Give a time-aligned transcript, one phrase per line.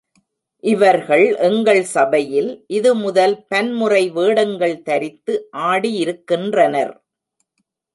[0.63, 0.99] இவர்
[1.39, 5.35] எங்கள் சபையில், இது முதல் பன்முறை வேடங்கள் தரித்து
[5.71, 6.95] ஆடியிருக்கின்றனர்.